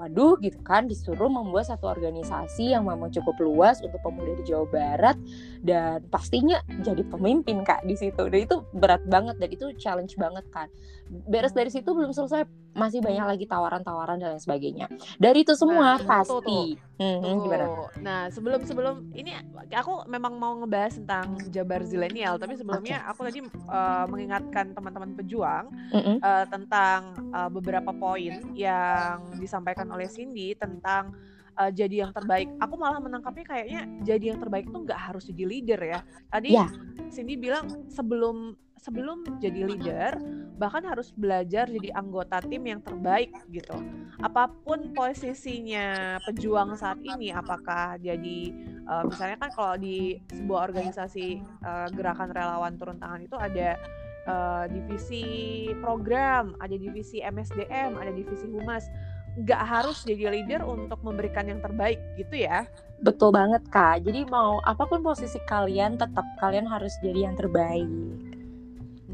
[0.00, 4.64] waduh gitu kan disuruh membuat satu organisasi yang memang cukup luas untuk pemuda di Jawa
[4.72, 5.16] Barat
[5.60, 8.32] dan pastinya jadi pemimpin kak di situ.
[8.32, 10.72] Dan itu berat banget dan itu challenge banget kan
[11.10, 14.86] beres dari situ belum selesai masih banyak lagi tawaran-tawaran dan lain sebagainya
[15.18, 17.66] dari itu semua nah, pasti tuh, Hmm, hmm gimana
[18.04, 19.32] nah sebelum sebelum ini
[19.72, 23.10] aku memang mau ngebahas tentang Jabar Zilenial tapi sebelumnya okay.
[23.10, 23.40] aku tadi
[23.72, 26.16] uh, mengingatkan teman-teman pejuang mm -hmm.
[26.20, 27.00] uh, tentang
[27.32, 31.16] uh, beberapa poin yang disampaikan oleh Cindy tentang
[31.60, 32.48] uh, jadi yang terbaik.
[32.60, 36.00] Aku malah menangkapnya kayaknya jadi yang terbaik itu nggak harus jadi leader ya.
[36.32, 36.70] Tadi yeah.
[37.12, 40.12] Cindy bilang sebelum sebelum jadi leader
[40.56, 43.76] bahkan harus belajar jadi anggota tim yang terbaik gitu.
[44.20, 48.40] Apa pun posisinya pejuang saat ini, apakah jadi
[48.88, 53.80] uh, misalnya kan kalau di sebuah organisasi uh, gerakan relawan turun tangan itu ada
[54.28, 55.24] uh, divisi
[55.80, 58.84] program, ada divisi MSDM, ada divisi humas.
[59.40, 62.68] Nggak harus jadi leader untuk memberikan yang terbaik gitu ya.
[63.00, 64.04] Betul banget kak.
[64.04, 67.88] Jadi mau apa pun posisi kalian tetap kalian harus jadi yang terbaik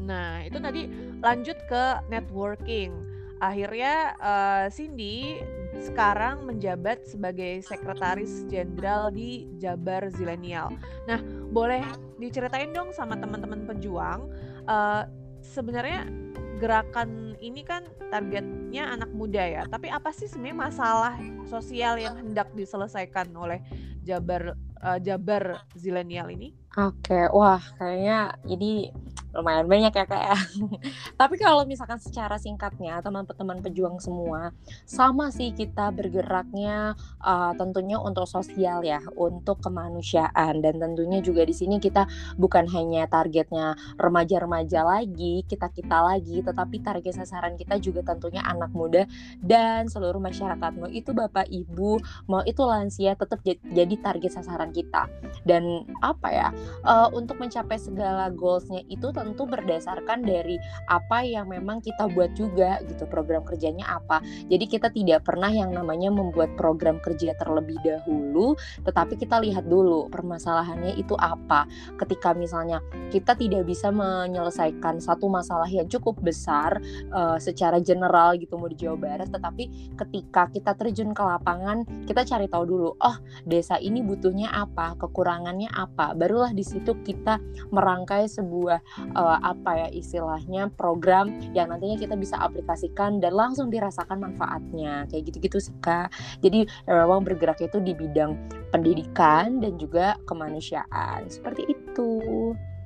[0.07, 0.87] nah itu tadi
[1.19, 2.95] lanjut ke networking
[3.37, 5.43] akhirnya uh, Cindy
[5.77, 10.73] sekarang menjabat sebagai sekretaris jenderal di Jabar Zilenial.
[11.05, 11.21] Nah,
[11.53, 11.85] boleh
[12.17, 14.31] diceritain dong sama teman-teman pejuang
[14.65, 15.05] uh,
[15.45, 16.09] sebenarnya
[16.57, 19.63] gerakan ini kan targetnya anak muda ya.
[19.69, 21.13] Tapi apa sih sebenarnya masalah
[21.45, 23.61] sosial yang hendak diselesaikan oleh
[24.01, 26.57] Jabar uh, Jabar Zilenial ini?
[26.77, 28.93] Oke, wah kayaknya ini
[29.37, 30.37] lumayan banyak ya kak ya.
[31.19, 34.49] Tapi kalau misalkan secara singkatnya teman-teman pejuang semua
[34.89, 40.65] sama sih kita bergeraknya uh, tentunya untuk sosial ya, untuk kemanusiaan.
[40.65, 42.09] Dan tentunya juga di sini kita
[42.39, 49.05] bukan hanya targetnya remaja-remaja lagi, kita-kita lagi, tetapi target sasaran kita juga tentunya anak muda
[49.45, 55.05] dan seluruh masyarakat mau itu bapak ibu mau itu lansia tetap jadi target sasaran kita.
[55.45, 56.49] Dan apa ya
[56.85, 62.79] uh, untuk mencapai segala goalsnya itu tentu berdasarkan dari apa yang memang kita buat juga
[62.85, 64.21] gitu program kerjanya apa.
[64.47, 68.53] Jadi kita tidak pernah yang namanya membuat program kerja terlebih dahulu
[68.83, 71.65] tetapi kita lihat dulu permasalahannya itu apa.
[71.97, 76.79] Ketika misalnya kita tidak bisa menyelesaikan satu masalah yang cukup besar
[77.11, 82.23] uh, secara general gitu mau di Jawa Barat tetapi ketika kita terjun ke lapangan kita
[82.27, 83.15] cari tahu dulu oh
[83.47, 84.97] desa ini butuhnya apa?
[84.99, 86.13] Kekurangannya apa?
[86.17, 87.39] Barulah di situ kita
[87.71, 88.79] merangkai sebuah
[89.15, 95.07] uh, apa ya istilahnya program yang nantinya kita bisa aplikasikan dan langsung dirasakan manfaatnya.
[95.11, 96.11] Kayak gitu-gitu sih kak.
[96.43, 98.35] Jadi memang bergerak itu di bidang
[98.69, 101.27] pendidikan dan juga kemanusiaan.
[101.27, 102.11] Seperti itu.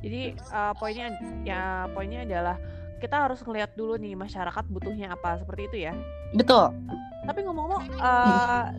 [0.02, 1.14] Jadi uh, poinnya
[1.46, 2.58] ya poinnya adalah
[3.02, 5.94] kita harus ngeliat dulu nih masyarakat butuhnya apa seperti itu ya.
[6.38, 6.70] Betul.
[7.26, 8.70] Tapi ngomong-ngomong uh,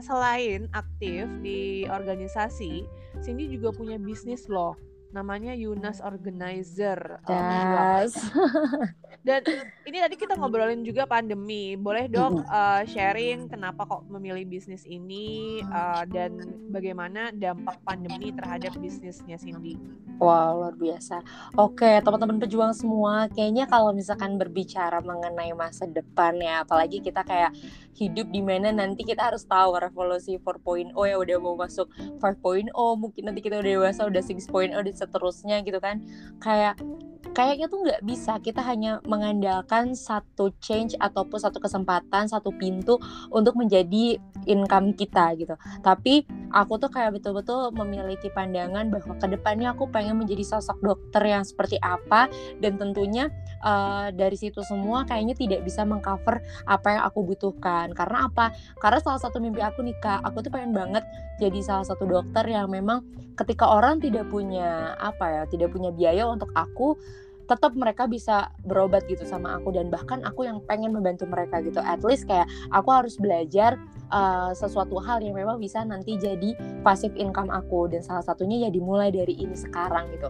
[0.00, 2.84] selain aktif di organisasi
[3.20, 7.20] Cindy juga punya bisnis loh namanya Yunas Organizer.
[7.28, 8.12] Yes.
[9.26, 9.44] Dan
[9.84, 11.74] ini tadi kita ngobrolin juga pandemi.
[11.76, 16.38] Boleh dong uh, sharing kenapa kok memilih bisnis ini uh, dan
[16.72, 19.76] bagaimana dampak pandemi terhadap bisnisnya Cindy?
[20.16, 21.20] Wow, luar biasa.
[21.60, 27.54] Oke, teman-teman pejuang semua, kayaknya kalau misalkan berbicara mengenai masa depan ya, apalagi kita kayak
[27.98, 31.90] hidup di mana nanti kita harus tahu revolusi 4.0 ya udah mau masuk
[32.22, 35.98] 5.0, mungkin nanti kita udah dewasa udah 6.0 dan seterusnya gitu kan.
[36.38, 36.78] Kayak
[37.36, 38.38] kayaknya tuh nggak bisa.
[38.42, 42.98] Kita hanya mengandalkan satu change ataupun satu kesempatan satu pintu
[43.30, 45.54] untuk menjadi income kita gitu.
[45.84, 51.22] Tapi aku tuh kayak betul-betul memiliki pandangan bahwa ke depannya aku pengen menjadi sosok dokter
[51.28, 52.26] yang seperti apa
[52.58, 53.28] dan tentunya
[53.62, 57.92] uh, dari situ semua kayaknya tidak bisa mengcover apa yang aku butuhkan.
[57.92, 58.54] Karena apa?
[58.80, 61.04] Karena salah satu mimpi aku nih kak aku tuh pengen banget
[61.38, 63.04] jadi salah satu dokter yang memang
[63.38, 66.98] ketika orang tidak punya apa ya tidak punya biaya untuk aku
[67.48, 71.80] tetap mereka bisa berobat gitu sama aku dan bahkan aku yang pengen membantu mereka gitu.
[71.80, 73.80] At least kayak aku harus belajar
[74.12, 76.52] uh, sesuatu hal yang memang bisa nanti jadi
[76.84, 80.28] passive income aku dan salah satunya ya dimulai dari ini sekarang gitu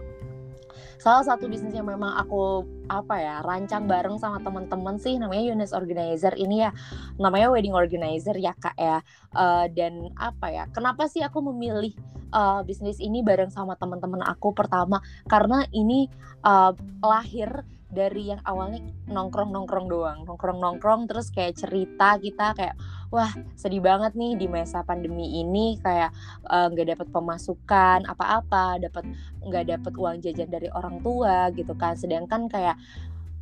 [0.99, 5.71] salah satu bisnis yang memang aku apa ya rancang bareng sama teman-teman sih namanya Yunus
[5.71, 6.75] Organizer ini ya.
[7.15, 8.99] Namanya wedding organizer ya kak ya.
[9.31, 11.95] Uh, dan apa ya kenapa sih aku memilih
[12.35, 14.99] uh, bisnis ini bareng sama teman-teman aku pertama?
[15.25, 16.11] Karena ini
[16.43, 22.75] uh, lahir dari yang awalnya nongkrong nongkrong doang nongkrong nongkrong terus kayak cerita kita kayak
[23.09, 26.13] wah sedih banget nih di masa pandemi ini kayak
[26.45, 29.09] nggak uh, dapat pemasukan apa-apa dapat
[29.41, 32.77] nggak dapat uang jajan dari orang tua gitu kan sedangkan kayak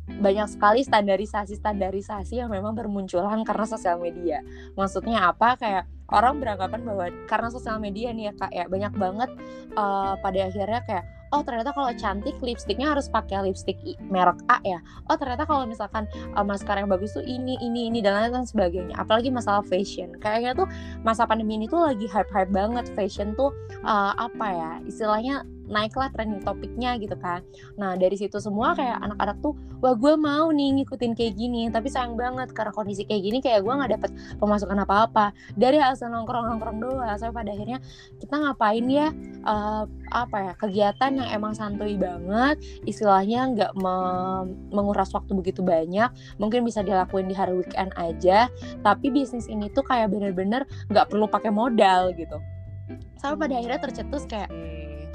[0.08, 4.40] banyak sekali standarisasi-standarisasi yang memang bermunculan karena sosial media.
[4.72, 5.60] Maksudnya apa?
[5.60, 9.30] Kayak orang beranggapan bahwa karena sosial media nih ya kak ya banyak banget
[9.76, 13.76] uh, pada akhirnya kayak oh ternyata kalau cantik lipstiknya harus pakai lipstik
[14.08, 14.80] merek A ya.
[15.08, 18.96] Oh ternyata kalau misalkan uh, maskara yang bagus tuh ini ini ini dan lain-lain sebagainya.
[18.96, 20.14] Apalagi masalah fashion.
[20.20, 20.66] Kayaknya tuh
[21.04, 22.88] masa pandemi ini tuh lagi hype hype banget.
[22.96, 23.52] Fashion tuh
[23.84, 27.44] uh, apa ya istilahnya naiklah trending topiknya gitu kan.
[27.76, 29.54] Nah dari situ semua kayak anak-anak tuh
[29.84, 31.68] wah gue mau nih ngikutin kayak gini.
[31.68, 35.30] Tapi sayang banget karena kondisi kayak gini kayak gue nggak dapet pemasukan apa-apa.
[35.54, 37.78] Dari hasil nongkrong-nongkrong doang sampai pada akhirnya
[38.18, 39.08] kita ngapain ya
[39.44, 42.56] uh, apa ya kegiatan yang emang santuy banget
[42.88, 43.96] istilahnya nggak me
[44.72, 46.08] menguras waktu begitu banyak
[46.40, 48.48] mungkin bisa dilakuin di hari weekend aja.
[48.80, 52.40] Tapi bisnis ini tuh kayak bener-bener nggak perlu pakai modal gitu.
[53.20, 54.48] Sampai pada akhirnya tercetus kayak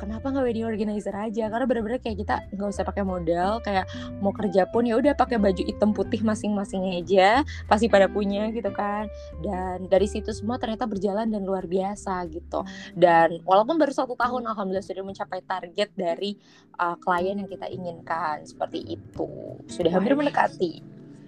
[0.03, 1.47] kenapa nggak wedding organizer aja?
[1.47, 3.87] Karena bener-bener kayak kita nggak usah pakai modal kayak
[4.19, 8.67] mau kerja pun ya udah pakai baju hitam putih masing-masing aja pasti pada punya gitu
[8.75, 9.07] kan.
[9.39, 12.67] Dan dari situ semua ternyata berjalan dan luar biasa gitu.
[12.91, 16.35] Dan walaupun baru satu tahun alhamdulillah sudah mencapai target dari
[16.83, 18.43] uh, klien yang kita inginkan.
[18.43, 19.29] Seperti itu.
[19.71, 20.83] Sudah hampir mendekati.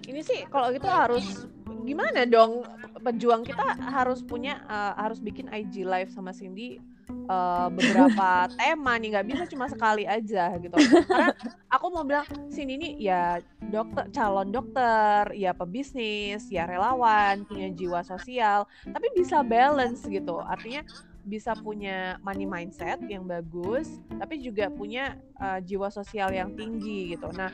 [0.05, 1.49] ini sih kalau gitu harus
[1.81, 2.61] gimana dong?
[3.01, 6.77] Pejuang kita harus punya uh, harus bikin IG live sama Cindy
[7.29, 10.75] uh, beberapa tema nih nggak bisa cuma sekali aja gitu.
[11.07, 11.31] Karena
[11.69, 13.39] aku mau bilang sini ini ya
[13.71, 20.41] dokter calon dokter ya pebisnis ya relawan punya jiwa sosial tapi bisa balance gitu.
[20.41, 20.85] Artinya
[21.25, 27.33] bisa punya money mindset yang bagus tapi juga punya uh, jiwa sosial yang tinggi gitu.
[27.33, 27.49] Nah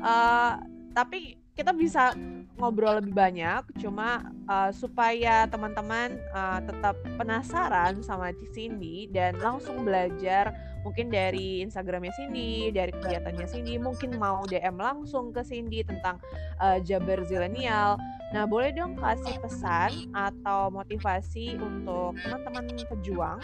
[0.00, 0.60] uh,
[0.92, 2.12] tapi kita bisa
[2.60, 10.52] ngobrol lebih banyak cuma uh, supaya teman-teman uh, tetap penasaran sama Cindy dan langsung belajar
[10.84, 16.20] mungkin dari Instagramnya Cindy dari kegiatannya Cindy mungkin mau DM langsung ke Cindy tentang
[16.60, 18.00] uh, Jabar Zilenial.
[18.32, 23.40] Nah boleh dong kasih pesan atau motivasi untuk teman-teman pejuang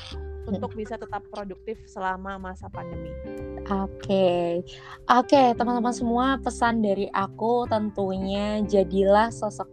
[0.46, 3.10] untuk bisa tetap produktif selama masa pandemi.
[3.66, 4.46] Oke, okay.
[5.10, 9.70] oke okay, teman-teman semua pesan dari aku tentunya jadilah sosok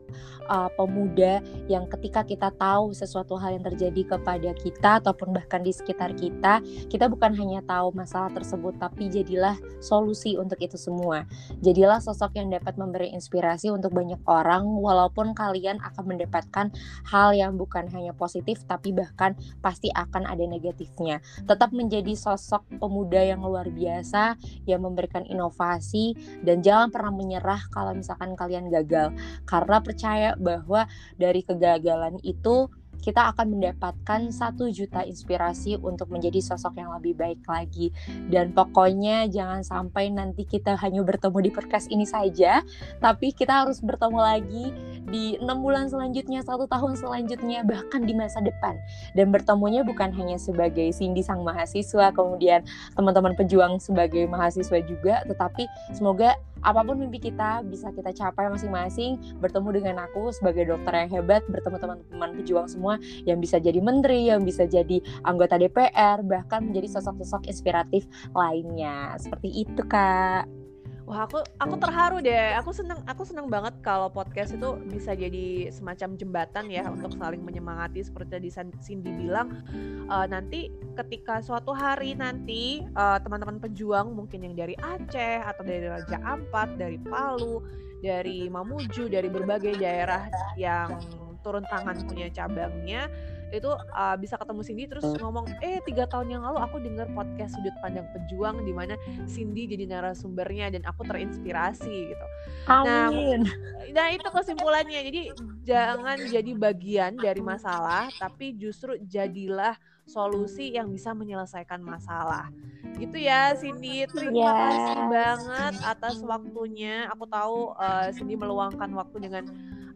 [0.49, 5.69] uh, pemuda yang ketika kita tahu sesuatu hal yang terjadi kepada kita ataupun bahkan di
[5.69, 11.27] sekitar kita, kita bukan hanya tahu masalah tersebut tapi jadilah solusi untuk itu semua.
[11.61, 16.73] Jadilah sosok yang dapat memberi inspirasi untuk banyak orang walaupun kalian akan mendapatkan
[17.05, 21.21] hal yang bukan hanya positif tapi bahkan pasti akan ada negatifnya.
[21.45, 27.93] Tetap menjadi sosok pemuda yang luar biasa yang memberikan inovasi dan jangan pernah menyerah kalau
[27.93, 29.11] misalkan kalian gagal
[29.43, 29.98] karena percaya
[30.39, 30.87] bahwa
[31.19, 37.41] dari kegagalan itu kita akan mendapatkan satu juta inspirasi untuk menjadi sosok yang lebih baik
[37.47, 37.95] lagi.
[38.27, 42.61] Dan pokoknya jangan sampai nanti kita hanya bertemu di podcast ini saja
[42.99, 44.65] tapi kita harus bertemu lagi
[45.09, 48.75] di enam bulan selanjutnya satu tahun selanjutnya bahkan di masa depan.
[49.15, 55.65] Dan bertemunya bukan hanya sebagai Cindy sang mahasiswa kemudian teman-teman pejuang sebagai mahasiswa juga tetapi
[55.95, 61.09] semoga apa pun mimpi kita bisa kita capai masing-masing bertemu dengan aku sebagai dokter yang
[61.19, 66.67] hebat bertemu teman-teman pejuang semua yang bisa jadi menteri yang bisa jadi anggota DPR bahkan
[66.69, 69.15] menjadi sosok-sosok inspiratif lainnya.
[69.17, 70.68] Seperti itu kak
[71.09, 72.53] Wah aku aku terharu deh.
[72.61, 77.41] Aku seneng aku seneng banget kalau podcast itu bisa jadi semacam jembatan ya untuk saling
[77.41, 79.65] menyemangati seperti tadi Cindy bilang.
[80.05, 85.89] Uh, nanti ketika suatu hari nanti uh, teman-teman pejuang mungkin yang dari Aceh atau dari
[85.89, 87.65] Raja Ampat, dari Palu,
[88.05, 90.29] dari Mamuju, dari berbagai daerah
[90.61, 90.93] yang
[91.41, 93.09] turun tangan punya cabangnya
[93.49, 97.57] itu uh, bisa ketemu Cindy terus ngomong eh tiga tahun yang lalu aku dengar podcast
[97.57, 98.93] sudut pandang pejuang di mana
[99.25, 102.25] Cindy jadi narasumbernya dan aku terinspirasi gitu.
[102.69, 103.45] Nah, Amin.
[103.45, 103.55] Nah,
[103.93, 105.01] nah itu kesimpulannya.
[105.01, 105.21] Jadi
[105.65, 109.73] jangan jadi bagian dari masalah, tapi justru jadilah
[110.09, 112.49] solusi yang bisa menyelesaikan masalah.
[112.97, 114.09] Gitu ya Cindy.
[114.09, 114.57] Terima yes.
[114.57, 117.05] kasih banget atas waktunya.
[117.13, 119.45] Aku tahu uh, Cindy meluangkan waktu dengan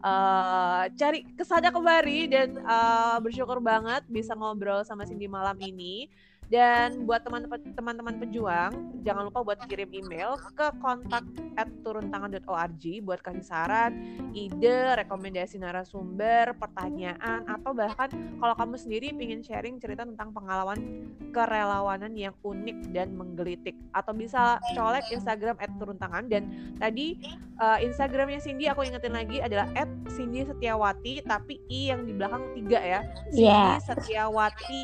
[0.04, 6.12] uh, cari ke sana kembali dan uh, bersyukur banget bisa ngobrol sama Cindy malam ini.
[6.52, 11.24] Dan buat teman-teman pejuang, jangan lupa buat kirim email ke kontak
[11.56, 13.92] at turuntangan.org buat kasih saran,
[14.36, 22.12] ide, rekomendasi narasumber, pertanyaan, atau bahkan kalau kamu sendiri ingin sharing cerita tentang pengalaman kerelawanan
[22.12, 23.74] yang unik dan menggelitik.
[23.96, 26.28] Atau bisa colek Instagram at turuntangan.
[26.28, 27.16] Dan tadi
[27.58, 32.52] uh, Instagramnya Cindy aku ingetin lagi adalah at Cindy Setiawati, tapi I yang di belakang
[32.52, 33.00] tiga ya.
[33.32, 33.80] Cindy yeah.
[33.80, 34.80] Setiawati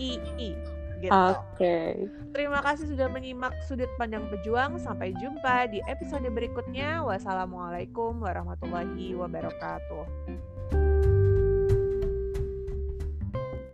[0.00, 0.10] I,
[0.40, 0.73] I
[1.04, 1.12] gitu.
[1.12, 1.60] Oke.
[1.60, 1.92] Okay.
[2.32, 4.80] Terima kasih sudah menyimak sudut pandang pejuang.
[4.80, 7.04] Sampai jumpa di episode berikutnya.
[7.04, 11.13] Wassalamualaikum warahmatullahi wabarakatuh.